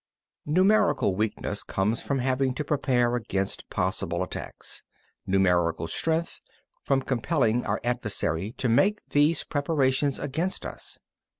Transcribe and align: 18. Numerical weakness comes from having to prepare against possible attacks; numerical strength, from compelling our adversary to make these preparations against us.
18. 0.47 0.53
Numerical 0.55 1.15
weakness 1.15 1.61
comes 1.61 2.01
from 2.01 2.17
having 2.17 2.55
to 2.55 2.63
prepare 2.63 3.15
against 3.15 3.69
possible 3.69 4.23
attacks; 4.23 4.81
numerical 5.27 5.85
strength, 5.85 6.41
from 6.81 7.03
compelling 7.03 7.63
our 7.67 7.79
adversary 7.83 8.51
to 8.53 8.67
make 8.67 9.01
these 9.09 9.43
preparations 9.43 10.17
against 10.17 10.65
us. 10.65 10.97